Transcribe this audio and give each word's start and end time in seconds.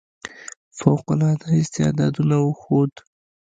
فوق 0.77 1.05
العاده 1.15 1.47
استعداد 1.61 2.15
وښود. 2.39 2.93